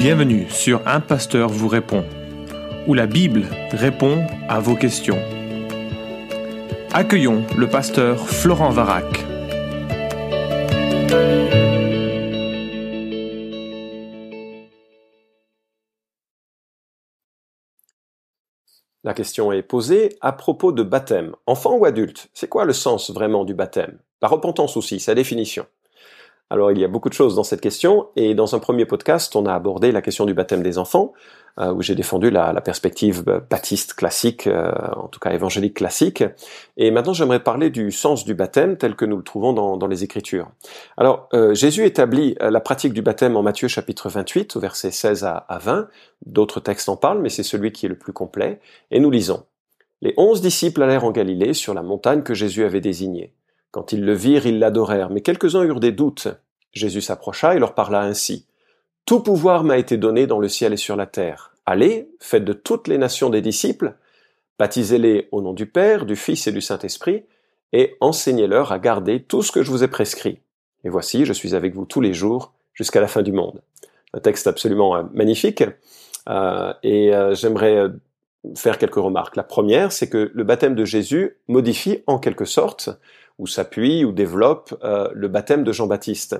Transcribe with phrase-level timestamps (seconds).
[0.00, 2.06] Bienvenue sur Un Pasteur vous répond,
[2.86, 5.18] où la Bible répond à vos questions.
[6.90, 9.04] Accueillons le pasteur Florent Varac.
[19.04, 21.36] La question est posée à propos de baptême.
[21.44, 23.98] Enfant ou adulte C'est quoi le sens vraiment du baptême?
[24.22, 25.66] La repentance aussi, sa définition.
[26.50, 29.34] Alors il y a beaucoup de choses dans cette question, et dans un premier podcast,
[29.36, 31.12] on a abordé la question du baptême des enfants,
[31.58, 36.24] euh, où j'ai défendu la, perspective baptiste classique, euh, en tout cas évangélique classique.
[36.76, 40.04] Et maintenant, j'aimerais parler du sens du baptême tel que nous le trouvons dans, les
[40.04, 40.48] Écritures.
[40.96, 45.24] Alors, euh, Jésus établit la pratique du baptême en Matthieu chapitre 28, au verset 16
[45.24, 45.88] à, à 20.
[46.26, 48.60] D'autres textes en parlent, mais c'est celui qui est le plus complet.
[48.90, 49.44] Et nous lisons.
[50.02, 53.34] Les onze disciples allèrent en Galilée sur la montagne que Jésus avait désignée.
[53.70, 56.28] Quand ils le virent, ils l'adorèrent, mais quelques-uns eurent des doutes.
[56.72, 58.46] Jésus s'approcha et leur parla ainsi.
[59.06, 61.52] Tout pouvoir m'a été donné dans le ciel et sur la terre.
[61.66, 63.94] Allez, faites de toutes les nations des disciples,
[64.58, 67.24] baptisez-les au nom du Père, du Fils et du Saint-Esprit,
[67.72, 70.40] et enseignez-leur à garder tout ce que je vous ai prescrit.
[70.84, 73.62] Et voici, je suis avec vous tous les jours jusqu'à la fin du monde.
[74.14, 75.62] Un texte absolument euh, magnifique,
[76.28, 77.86] euh, et euh, j'aimerais
[78.56, 79.36] faire quelques remarques.
[79.36, 82.90] La première, c'est que le baptême de Jésus modifie en quelque sorte
[83.40, 86.36] ou s'appuie ou développe euh, le baptême de Jean-Baptiste.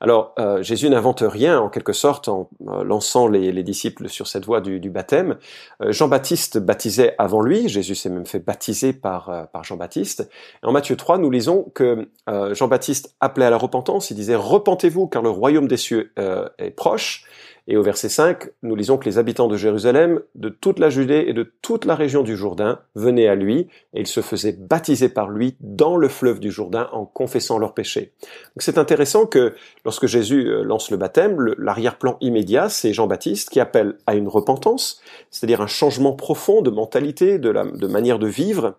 [0.00, 4.44] Alors euh, Jésus n'invente rien en quelque sorte en euh, lançant les, disciples sur cette
[4.44, 5.36] voie du, baptême.
[5.80, 10.28] Jean-Baptiste baptisait avant lui, Jésus s'est même fait baptiser par, par Jean-Baptiste.
[10.64, 15.22] En Matthieu 3, nous lisons que Jean-Baptiste appelait à la repentance, il disait Repentez-vous car
[15.22, 16.12] le royaume des cieux
[16.58, 17.24] est proche.
[17.68, 21.24] Et au verset 5, nous lisons que les habitants de Jérusalem, de toute la Judée
[21.28, 25.08] et de toute la région du Jourdain venaient à lui, et ils se faisaient baptiser
[25.08, 28.12] par lui dans le fleuve du Jourdain en confessant leurs péchés.
[28.56, 33.96] c'est intéressant que lorsque Jésus euh, lance le baptême, l'arrière-plan immédiat, c'est Jean-Baptiste qui appelle
[34.06, 38.74] à une repentance, c'est-à-dire un changement profond de mentalité, de manière de vivre,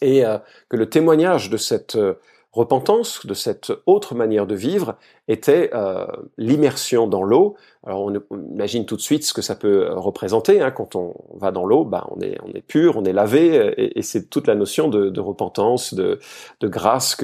[0.00, 2.14] et euh, que le témoignage de cette euh,
[2.52, 4.96] repentance, de cette autre manière de vivre,
[5.28, 7.56] était euh, l'immersion dans l'eau.
[7.86, 10.60] Alors on, imagine tout de suite ce que ça peut euh, représenter.
[10.60, 10.70] Hein.
[10.70, 14.02] Quand on va dans l'eau, bah, on, est, on est pur, on est lavé, et,
[14.02, 16.18] c'est toute la notion de, repentance, de,
[16.62, 17.16] grâce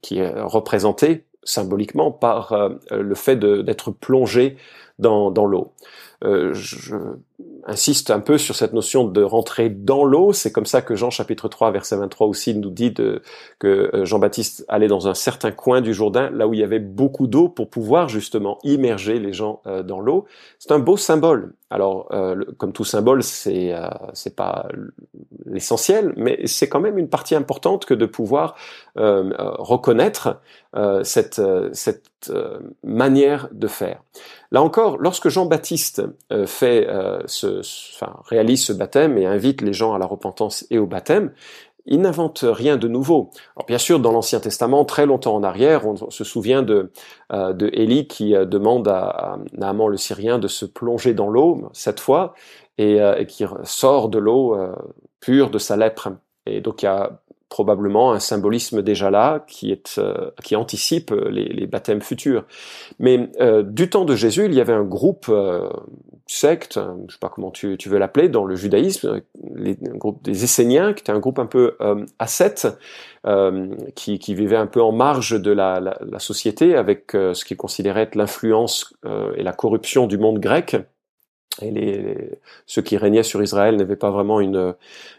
[0.00, 4.56] qui est représentée symboliquement par euh, le fait d'être plongé
[4.98, 5.72] dans, l'eau.
[6.22, 6.96] je,
[7.64, 10.32] insiste un peu sur cette notion de rentrer dans l'eau.
[10.32, 13.20] C'est comme ça que Jean chapitre 3 verset 23 aussi nous dit que
[13.64, 17.26] euh, Jean-Baptiste allait dans un certain coin du Jourdain, là où il y avait beaucoup
[17.26, 20.26] d'eau pour pouvoir justement immerger les gens euh, dans l'eau.
[20.58, 21.54] C'est un beau symbole.
[21.70, 23.72] Alors, euh, comme tout symbole, c'est
[24.12, 24.68] c'est pas
[25.46, 28.56] l'essentiel, mais c'est quand même une partie importante que de pouvoir
[28.94, 30.40] reconnaître
[31.02, 31.40] cette
[31.72, 32.11] cette
[32.82, 34.02] manière de faire.
[34.50, 37.60] Là encore, lorsque Jean-Baptiste ce
[37.94, 41.32] enfin, réalise ce baptême et invite les gens à la repentance et au baptême,
[41.86, 43.30] il n'invente rien de nouveau.
[43.66, 46.92] Bien sûr, dans l'Ancien Testament, très longtemps en arrière, on se souvient de,
[47.32, 52.00] euh, Élie qui euh, demande à, Naaman le Syrien de se plonger dans l'eau cette
[52.00, 52.34] fois
[52.78, 54.56] et, euh, et, qui sort de l'eau
[55.20, 56.10] pure de sa lèpre.
[56.46, 57.20] Et donc il y a
[57.52, 60.00] probablement un symbolisme déjà là qui, est,
[60.42, 62.44] qui anticipe les, les, baptêmes futurs.
[62.98, 63.28] Mais
[63.64, 65.30] du temps de Jésus, il y avait un groupe
[66.26, 69.20] secte, je sais pas comment tu, veux l'appeler, dans le judaïsme,
[69.54, 72.68] les, groupe des Esséniens, qui était un groupe un peu euh, ascète,
[73.26, 77.44] euh, qui, qui, vivait un peu en marge de la, la, société, avec euh, ce
[77.44, 80.76] qu'ils considéraient être l'influence euh, et la corruption du monde grec.
[81.60, 82.30] Et les,
[82.66, 84.74] ceux qui régnaient sur Israël n'avaient pas vraiment une,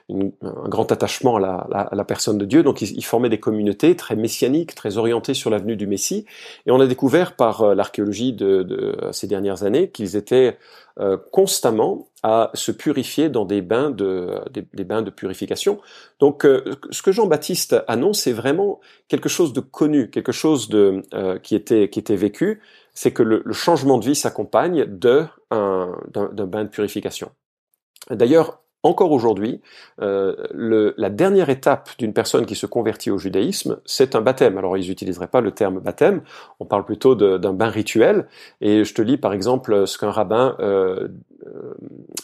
[0.09, 3.39] un grand attachement à la, à la, personne de Dieu, donc ils, ils, formaient des
[3.39, 6.25] communautés très messianiques, très orientées sur l'avenue du Messie.
[6.65, 10.57] Et on a découvert par l'archéologie de, de, ces dernières années qu'ils étaient
[10.99, 15.81] euh, constamment à se purifier dans des bains de, des, bains de purification.
[16.19, 21.01] Donc, euh, ce que Jean-Baptiste annonce, c'est vraiment quelque chose de connu, quelque chose de,
[21.15, 22.61] euh, qui, était, qui était vécu,
[22.93, 27.31] c'est que le, changement de vie s'accompagne d'un bain de purification.
[28.09, 29.61] D'ailleurs, encore aujourd'hui,
[30.01, 30.35] euh,
[30.97, 34.57] la dernière étape d'une personne qui se convertit au judaïsme, c'est un baptême.
[34.57, 36.21] Alors ils n'utiliseraient pas le terme baptême,
[36.59, 38.27] on parle plutôt d'un bain rituel.
[38.59, 41.07] Et je te lis par exemple ce qu'un rabbin euh,
[41.47, 41.73] euh,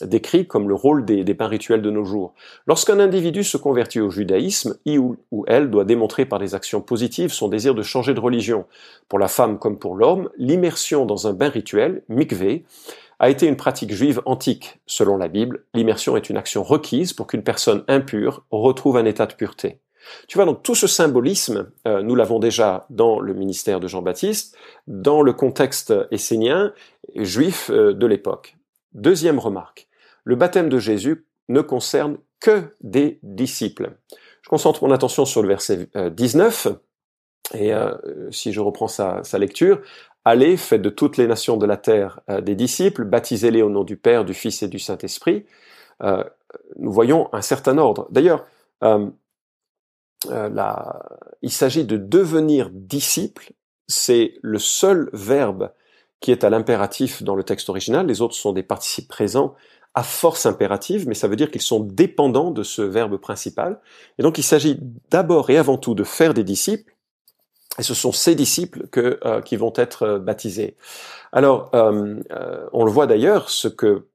[0.01, 2.33] décrit comme le rôle des, bains rituels de nos jours.
[2.67, 6.81] Lorsqu'un individu se convertit au judaïsme, il ou, ou elle doit démontrer par des actions
[6.81, 8.65] positives son désir de changer de religion.
[9.07, 12.65] Pour la femme comme pour l'homme, l'immersion dans un bain rituel, mikvé,
[13.19, 14.79] a été une pratique juive antique.
[14.87, 19.25] Selon la Bible, l'immersion est une action requise pour qu'une personne impure retrouve un état
[19.25, 19.79] de pureté.
[20.27, 24.55] Tu vois, donc tout ce symbolisme, euh, nous l'avons déjà dans le ministère de Jean-Baptiste,
[24.87, 26.73] dans le contexte essénien,
[27.15, 28.57] juifs de l'époque.
[28.93, 29.87] Deuxième remarque,
[30.23, 33.97] le baptême de Jésus ne concerne que des disciples.
[34.41, 36.69] Je concentre mon attention sur le verset 19,
[37.55, 37.71] et
[38.31, 39.81] si je reprends sa lecture,
[40.31, 43.97] Allez, faites de toutes les nations de la terre des disciples, baptisez-les au nom du
[43.97, 45.47] Père, du Fils et du Saint-Esprit.
[46.77, 48.07] nous voyons un certain ordre.
[48.11, 48.45] D'ailleurs,
[51.41, 53.53] il s'agit de devenir disciple,
[53.87, 55.71] c'est le seul verbe
[56.19, 59.55] qui est à l'impératif dans le texte original, les autres sont des participes présents
[59.95, 63.79] à force impérative, mais ça veut dire qu'ils sont dépendants de ce verbe principal.
[64.19, 64.77] Et donc il s'agit
[65.09, 66.93] d'abord et avant tout de faire des disciples,
[67.79, 70.75] et ce sont ces disciples euh, qui vont être euh, baptisés.
[71.31, 72.19] Alors, euh,
[72.73, 74.07] on le voit d'ailleurs, ce que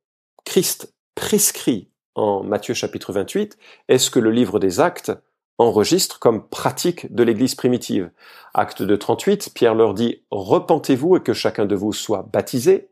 [0.45, 3.57] Christ prescrit en Matthieu chapitre 28
[3.89, 5.13] est ce que le livre des actes
[5.59, 8.11] enregistre comme pratique de l'Église primitive.
[8.53, 12.91] Acte de 38, Pierre leur dit Repentez-vous et que chacun de vous soit baptisé,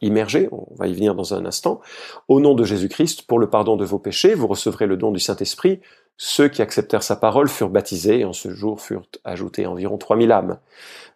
[0.00, 1.80] immergé, on va y venir dans un instant,
[2.28, 5.20] au nom de Jésus-Christ pour le pardon de vos péchés, vous recevrez le don du
[5.20, 5.80] Saint-Esprit.
[6.16, 10.32] Ceux qui acceptèrent sa parole furent baptisés et en ce jour furent ajoutés environ 3000
[10.32, 10.58] âmes.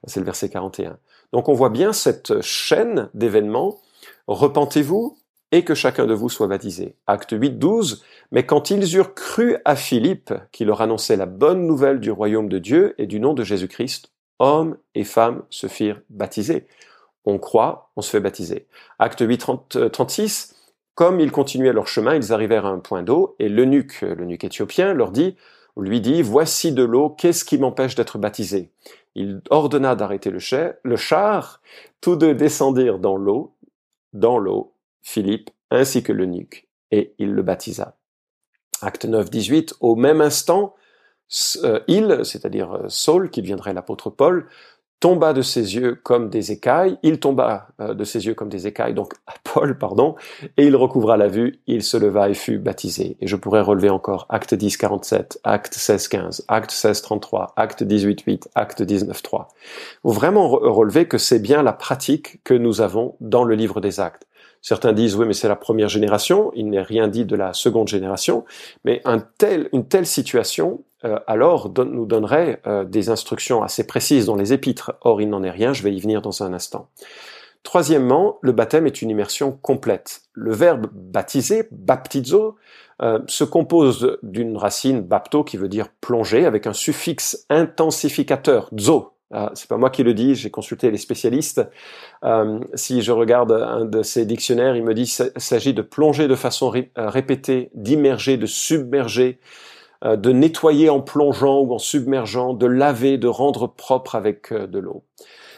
[0.06, 0.98] C'est le verset 41.
[1.32, 3.80] Donc on voit bien cette chaîne d'événements.
[4.26, 5.16] Repentez-vous,
[5.52, 6.96] et que chacun de vous soit baptisé.
[7.06, 8.04] Acte 8, 12.
[8.30, 12.48] Mais quand ils eurent cru à Philippe, qui leur annonçait la bonne nouvelle du royaume
[12.48, 16.66] de Dieu et du nom de Jésus-Christ, hommes et femmes se firent baptiser.
[17.24, 18.66] On croit, on se fait baptiser.
[18.98, 19.46] Acte 8,
[19.92, 20.56] 36.
[21.00, 24.92] Comme ils continuaient leur chemin, ils arrivèrent à un point d'eau, et l'eunuque, l'eunuque éthiopien,
[24.92, 25.34] leur dit,
[25.78, 28.70] lui dit, voici de l'eau, qu'est-ce qui m'empêche d'être baptisé?
[29.14, 31.62] Il ordonna d'arrêter le char,
[32.02, 33.54] tous deux descendirent dans l'eau,
[34.12, 37.96] dans l'eau, Philippe ainsi que l'eunuque, et il le baptisa.
[38.82, 40.74] Acte 9, 18, au même instant,
[41.64, 44.48] euh, il, c'est-à-dire euh, Saul, qui deviendrait l'apôtre Paul,
[45.00, 48.66] tomba de ses yeux comme des écailles, il tomba euh, de ses yeux comme des
[48.66, 50.14] écailles, donc Paul, pardon,
[50.56, 53.16] et il recouvra la vue, il se leva et fut baptisé.
[53.20, 57.82] Et je pourrais relever encore acte 10, 47, acte 16, 15, acte 16, 33, acte
[57.82, 59.48] 18, 8, acte 19, 3.
[60.04, 64.00] Vous vraiment relever que c'est bien la pratique que nous avons dans le livre des
[64.00, 64.26] actes.
[64.62, 66.52] Certains disent oui, mais c'est la première génération.
[66.54, 68.44] Il n'est rien dit de la seconde génération.
[68.84, 74.26] Mais un tel, une telle situation, euh, alors, nous donnerait euh, des instructions assez précises
[74.26, 74.92] dans les épîtres.
[75.02, 75.72] Or, il n'en est rien.
[75.72, 76.88] Je vais y venir dans un instant.
[77.62, 80.22] Troisièmement, le baptême est une immersion complète.
[80.32, 82.56] Le verbe baptiser, baptizo,
[83.02, 89.14] euh, se compose d'une racine bapto qui veut dire plonger avec un suffixe intensificateur, zo,
[89.32, 91.62] ah, c'est pas moi qui le dis, j'ai consulté les spécialistes.
[92.24, 96.34] Euh, si je regarde un de ces dictionnaires, il me dit s'agit de plonger de
[96.34, 99.38] façon euh, répétée, d'immerger, de submerger,
[100.04, 104.78] euh, de nettoyer en plongeant ou en submergeant, de laver, de rendre propre avec de
[104.78, 105.04] l'eau.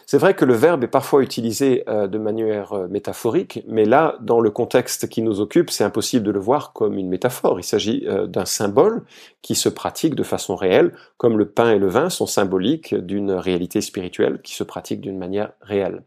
[0.07, 4.17] C'est vrai que le verbe est parfois utilisé euh, de manière euh, métaphorique, mais là,
[4.21, 7.61] dans le contexte qui nous occupe, c'est impossible de le voir comme une métaphore.
[7.61, 9.05] Il s'agit euh, d'un symbole
[9.43, 13.33] qui se pratique de façon réelle, comme le pain et le vin sont symboliques d'une
[13.33, 16.03] réalité spirituelle qui se pratique d'une manière réelle.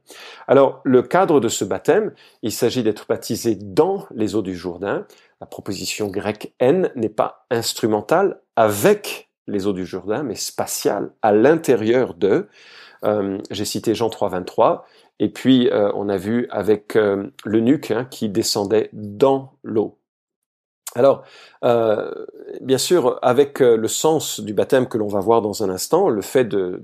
[0.47, 5.06] Alors, le cadre de ce baptême, il s'agit d'être baptisé dans les eaux du Jourdain.
[5.42, 11.31] La proposition grecque N n'est pas instrumentale avec les eaux du Jourdain, mais spatiale à
[11.31, 12.47] l'intérieur de.
[13.06, 14.86] Euh, j'ai cité Jean 3, 23.
[15.19, 19.97] Et puis, euh, on a vu avec euh, l'eunuque hein, qui descendait dans l'eau.
[20.95, 21.24] Alors,
[22.62, 26.21] bien sûr, avec le sens du baptême que l'on va voir dans un instant, le
[26.21, 26.81] fait de,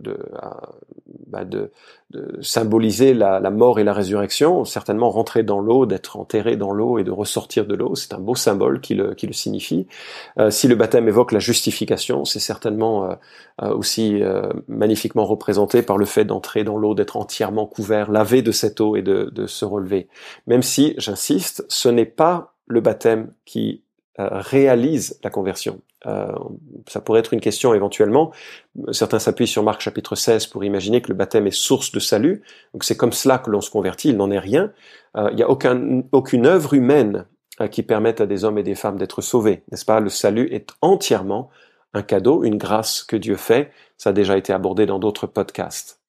[1.31, 1.71] bah, de,
[2.41, 7.05] symboliser la, mort et la résurrection, certainement rentrer dans l'eau, d'être enterré dans l'eau et
[7.05, 9.87] de ressortir de l'eau, c'est un beau symbole qui le, qui le signifie.
[10.37, 13.15] Euh, si le baptême évoque la justification, c'est certainement euh,
[13.61, 14.21] euh, aussi
[14.67, 18.97] magnifiquement représenté par le fait d'entrer dans l'eau, d'être entièrement couvert, lavé de cette eau
[18.97, 20.09] et de, de se relever.
[20.47, 23.83] Même si, j'insiste, ce n'est pas le baptême qui
[24.17, 25.81] réalise la conversion.
[26.07, 26.33] Euh,
[26.87, 28.31] ça pourrait être une question éventuellement.
[28.91, 32.41] Certains s'appuient sur Marc chapitre 16 pour imaginer que le baptême est source de salut.
[32.73, 34.09] Donc c'est comme cela que l'on se convertit.
[34.09, 34.71] Il n'en est rien.
[35.17, 37.25] Euh, il n'y a aucun, aucune œuvre humaine
[37.59, 39.99] euh, qui permette à des hommes et des femmes d'être sauvés, n'est-ce pas?
[39.99, 41.49] Le salut est entièrement
[41.93, 43.71] un cadeau, une grâce que Dieu fait.
[43.97, 46.00] Ça a déjà été abordé dans d'autres podcasts.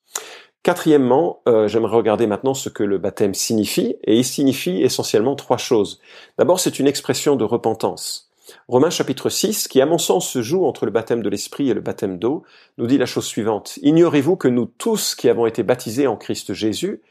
[0.63, 6.01] Quatrièmement, j'aimerais regarder maintenant ce que le baptême signifie, et il signifie essentiellement trois choses.
[6.39, 8.31] D'abord, c'est une expression de repentance.
[8.69, 11.75] Romains chapitre 6, qui à mon sens se joue entre le baptême de l'Esprit et
[11.75, 12.45] le baptême d'eau,
[12.79, 13.79] nous dit la chose suivante.
[13.83, 17.03] Ignorez-vous que nous tous qui avons été baptisés en Christ Jésus,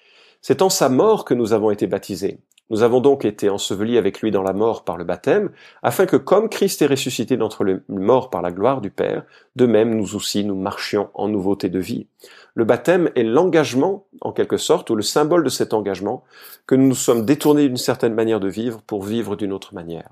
[0.42, 2.40] c'est en sa mort que nous avons été baptisés.
[2.70, 5.52] Nous avons donc été ensevelis avec lui dans la mort par le baptême,
[5.84, 9.24] afin que comme Christ est ressuscité d'entre les morts par la gloire du Père,
[9.58, 12.08] de même nous aussi nous marchions en nouveauté de vie.
[12.54, 16.24] Le baptême est l'engagement, en quelque sorte, ou le symbole de cet engagement,
[16.68, 20.10] que nous nous sommes détournés d'une certaine manière de vivre pour vivre d'une autre manière.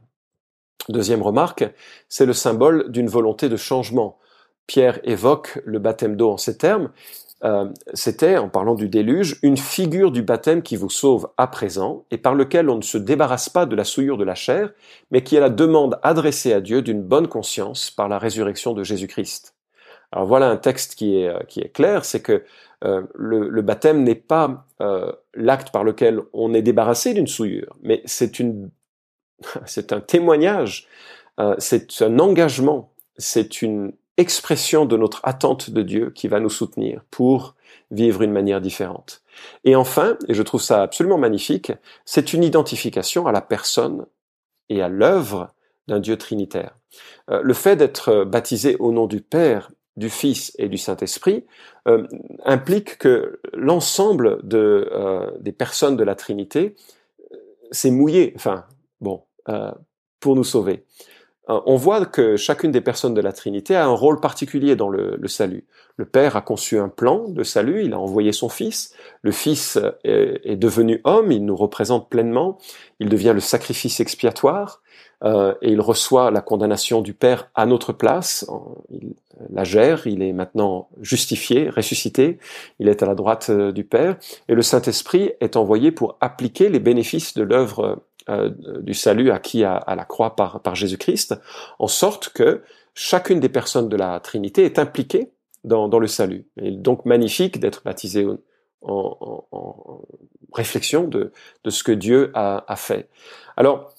[0.88, 1.66] Deuxième remarque,
[2.08, 4.18] c'est le symbole d'une volonté de changement.
[4.68, 6.90] Pierre évoque le baptême d'eau en ces termes,
[7.44, 12.06] euh, c'était, en parlant du déluge, une figure du baptême qui vous sauve à présent
[12.12, 14.72] et par lequel on ne se débarrasse pas de la souillure de la chair,
[15.12, 18.84] mais qui est la demande adressée à Dieu d'une bonne conscience par la résurrection de
[18.84, 19.54] Jésus-Christ.
[20.12, 22.44] Alors voilà un texte qui est, euh, qui est clair, c'est que
[22.84, 24.66] euh, le, baptême n'est pas
[25.34, 28.70] l'acte par lequel on est débarrassé d'une souillure, mais c'est une,
[29.66, 30.88] c'est un témoignage,
[31.58, 37.02] c'est un engagement, c'est une expression de notre attente de Dieu qui va nous soutenir
[37.10, 37.56] pour
[37.92, 39.24] vivre une manière différente.
[39.64, 41.72] Et enfin, et je trouve ça absolument magnifique,
[42.06, 44.06] c'est une identification à la personne
[44.68, 45.54] et à l'œuvre
[45.88, 46.78] d'un Dieu trinitaire.
[47.30, 51.46] Euh, le fait d'être baptisé au nom du Père, du Fils et du Saint-Esprit
[51.88, 52.08] euh,
[52.46, 56.76] implique que l'ensemble euh, des personnes de la Trinité
[57.72, 58.66] s'est mouillé, enfin,
[59.02, 59.24] bon,
[60.20, 60.86] pour nous sauver.
[61.50, 64.90] Euh, on voit que chacune des personnes de la Trinité a un rôle particulier dans
[64.90, 65.66] le, salut.
[65.98, 69.78] Le Père a conçu un plan de salut, il a envoyé son Fils, le Fils
[70.04, 72.58] est, devenu homme, il nous représente pleinement,
[73.00, 74.82] il devient le sacrifice expiatoire,
[75.24, 78.50] euh, et il reçoit la condamnation du Père à notre place,
[78.90, 79.14] il
[79.50, 82.40] la gère, il est maintenant justifié, ressuscité,
[82.80, 86.70] il est à la droite euh, du Père, et le Saint-Esprit est envoyé pour appliquer
[86.70, 91.36] les bénéfices de l'œuvre euh, du salut acquis à, la croix par, Jésus-Christ,
[91.80, 95.32] en sorte que chacune des personnes de la Trinité est impliquée
[95.64, 96.46] dans, le salut.
[96.62, 98.26] Et donc magnifique d'être baptisé
[98.82, 100.02] en,
[100.54, 101.32] réflexion de,
[101.64, 103.08] de ce que Dieu a, a fait.
[103.56, 103.94] Alors,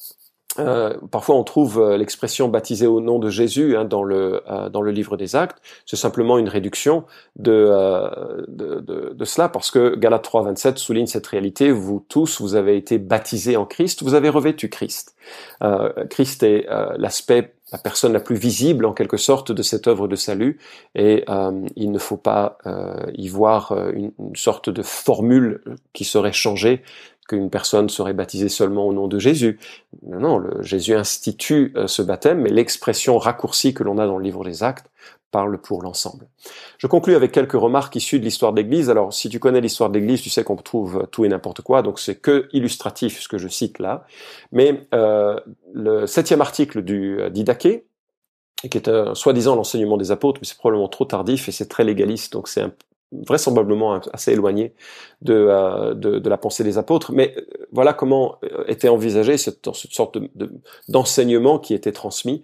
[0.60, 4.68] euh, parfois, on trouve euh, l'expression baptisé au nom de Jésus hein, dans le euh,
[4.68, 5.58] dans le livre des Actes.
[5.86, 7.04] C'est simplement une réduction
[7.36, 7.70] de,
[8.48, 11.70] de, de, de cela parce que Galates 3:27 souligne cette réalité.
[11.70, 15.14] Vous tous, vous avez été baptisés en Christ, vous avez revêtu Christ.
[16.08, 20.16] Christ est l'aspect, la personne la plus visible en quelque sorte de cette œuvre de
[20.16, 20.58] salut,
[20.94, 21.24] et
[21.76, 22.58] il ne faut pas
[23.14, 25.62] y voir une, une sorte de formule
[25.92, 26.82] qui serait changée
[27.30, 29.58] qu'une personne serait baptisée seulement au nom de Jésus.
[30.02, 34.18] Non, non, le, Jésus institue euh, ce baptême, mais l'expression raccourcie que l'on a dans
[34.18, 34.90] le livre des Actes
[35.30, 36.26] parle pour l'ensemble.
[36.78, 38.90] Je conclus avec quelques remarques issues de l'histoire de l'Église.
[38.90, 41.82] Alors, si tu connais l'histoire de l'Église, tu sais qu'on trouve tout et n'importe quoi,
[41.82, 44.04] donc c'est que illustratif ce que je cite là.
[44.52, 45.38] Mais euh,
[45.72, 47.86] le septième article du euh, Didaché,
[48.68, 51.84] qui est euh, soi-disant l'enseignement des apôtres, mais c'est probablement trop tardif et c'est très
[51.84, 52.72] légaliste, donc c'est un
[53.12, 54.72] vraisemblablement assez éloigné
[55.22, 59.36] de, euh, de, de, la pensée des apôtres, mais euh, voilà comment euh, était envisagé
[59.36, 60.18] cette, cette sorte
[60.88, 62.42] d'enseignement de, qui était transmis,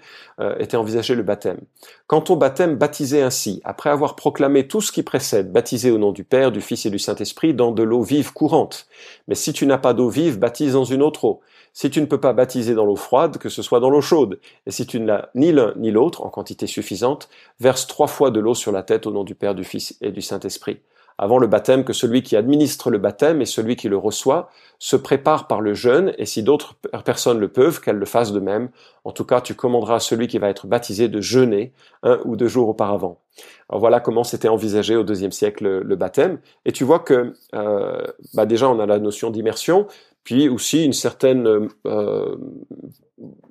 [0.58, 1.60] était envisagé le baptême.
[2.06, 6.12] Quant au baptême baptisé ainsi, après avoir proclamé tout ce qui précède, baptisé au nom
[6.12, 8.86] du Père, du Fils et du Saint-Esprit dans de l'eau vive courante.
[9.26, 11.40] Mais si tu n'as pas d'eau vive, baptise dans une autre eau.
[11.72, 14.38] Si tu ne peux pas baptiser dans l'eau froide, que ce soit dans l'eau chaude.
[14.66, 18.38] Et si tu n'as ni l'un ni l'autre en quantité suffisante, verse trois fois de
[18.38, 20.78] l'eau sur la tête au nom du Père, du Fils et du Saint-Esprit.
[21.18, 24.96] Avant le baptême, que celui qui administre le baptême et celui qui le reçoit se
[24.96, 28.68] prépare par le jeûne, et si d'autres personnes le peuvent, qu'elles le fassent de même.
[29.04, 32.36] En tout cas, tu commanderas à celui qui va être baptisé de jeûner un ou
[32.36, 33.20] deux jours auparavant.
[33.68, 36.38] Alors voilà comment c'était envisagé au deuxième siècle le, baptême.
[36.64, 38.04] Et tu vois que euh,
[38.34, 39.86] bah déjà on a la notion d'immersion,
[40.24, 42.36] puis aussi une certaine euh,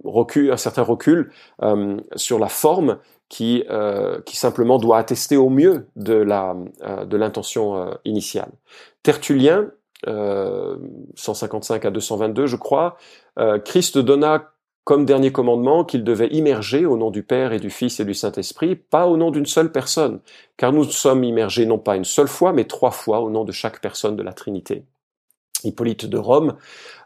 [0.04, 1.32] recul, un certain recul
[1.64, 2.98] euh, sur la forme
[3.30, 8.52] qui, euh, qui simplement doit attester au mieux de la euh, de l'intention euh, initiale.
[9.04, 9.72] Tertullien,
[10.06, 12.96] 155 à 222, je crois,
[13.64, 14.52] Christ donna
[14.84, 18.14] comme dernier commandement qu'il devait immerger au nom du Père et du Fils et du
[18.14, 20.20] Saint-Esprit, pas au nom d'une seule personne,
[20.58, 23.52] car nous sommes immergés non pas une seule fois, mais trois fois au nom de
[23.52, 24.86] chaque personne de la Trinité.
[25.66, 26.56] Hippolyte de Rome,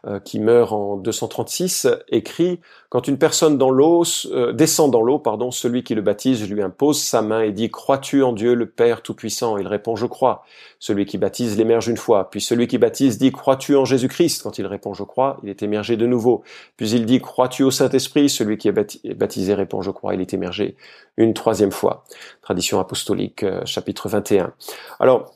[0.06, 4.02] euh, qui meurt en 236, écrit quand une personne dans l'eau
[4.32, 7.70] euh, descend dans l'eau, pardon, celui qui le baptise lui impose sa main et dit
[7.70, 9.58] crois-tu en Dieu le Père tout-puissant?
[9.58, 10.44] Il répond je crois.
[10.80, 12.30] Celui qui baptise l'émerge une fois.
[12.30, 14.42] Puis celui qui baptise dit crois-tu en Jésus-Christ?
[14.42, 16.42] Quand il répond je crois, il est émergé de nouveau.
[16.76, 18.28] Puis il dit crois-tu au Saint-Esprit?
[18.28, 20.74] Celui qui est baptisé répond je crois, il est émergé
[21.16, 22.02] une troisième fois.
[22.50, 24.52] Tradition apostolique, euh, chapitre 21.
[24.98, 25.34] Alors,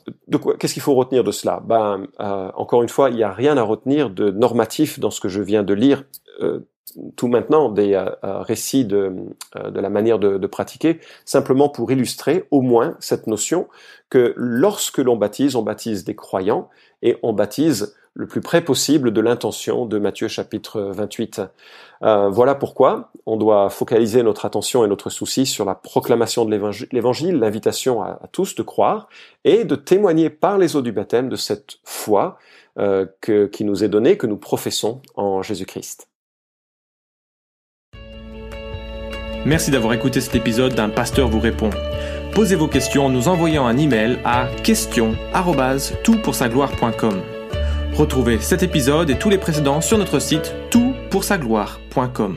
[0.59, 1.61] Qu'est-ce qu'il faut retenir de cela?
[1.65, 5.29] Ben, encore une fois, il n'y a rien à retenir de normatif dans ce que
[5.29, 6.03] je viens de lire.
[6.41, 6.59] Euh,
[7.15, 9.13] tout maintenant des euh, euh, récits de,
[9.55, 13.67] de, la manière de, de, pratiquer, simplement pour illustrer au moins cette notion
[14.09, 16.69] que lorsque l'on baptise, on baptise des croyants
[17.01, 21.41] et on baptise le plus près possible de l'intention de Matthieu chapitre 28.
[22.01, 26.57] Euh, voilà pourquoi on doit focaliser notre attention et notre souci sur la proclamation de
[26.91, 29.09] l'évangile, l'invitation à, tous de croire
[29.43, 32.37] et de témoigner par les eaux du baptême de cette foi
[32.79, 33.05] euh,
[33.51, 36.07] qui nous est donnée, que nous professons en Jésus-Christ.
[39.45, 41.69] Merci d'avoir écouté cet épisode d'un pasteur vous répond.
[42.33, 47.34] Posez vos questions en nous envoyant un email à question@toutpoursagloire.com.
[47.95, 52.35] Retrouvez cet épisode et tous les précédents sur notre site toutpoursagloire.com.